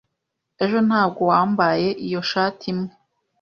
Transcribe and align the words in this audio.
Ejo 0.63 0.77
ntabwo 0.87 1.21
wambaye 1.31 1.87
iyo 2.05 2.21
shati 2.29 2.65
imwe? 2.71 2.91